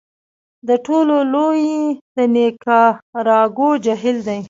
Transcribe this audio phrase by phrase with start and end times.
[0.67, 1.83] د ټولو لوی یې
[2.15, 4.39] د نیکاراګو جهیل دی.